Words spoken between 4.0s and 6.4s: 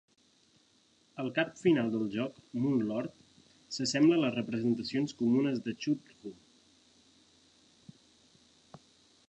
a les representacions comunes de Cthulhu.